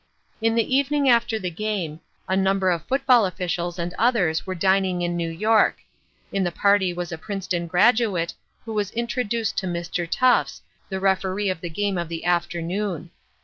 [0.41, 5.03] In the evening after the game, a number of football officials and others were dining
[5.03, 5.77] in New York;
[6.31, 8.33] in the party was a Princeton graduate,
[8.65, 10.07] who was introduced to Mr.
[10.09, 13.11] Tufts, the Referee of the game of the afternoon.